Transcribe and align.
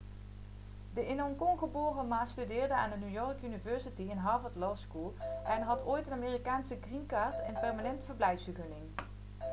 de 0.93 1.07
in 1.07 1.19
hongkong 1.19 1.59
geboren 1.59 2.07
ma 2.07 2.25
studeerde 2.25 2.73
aan 2.73 2.89
de 2.89 2.97
new 2.97 3.13
york 3.13 3.41
university 3.43 4.07
en 4.09 4.17
harvard 4.17 4.55
law 4.55 4.75
school 4.77 5.13
en 5.45 5.61
had 5.61 5.85
ooit 5.85 6.05
een 6.07 6.13
amerikaanse 6.19 6.77
green 6.81 7.05
card' 7.05 7.47
een 7.47 7.59
permanente 7.59 8.05
verblijfsvergunning 8.05 8.83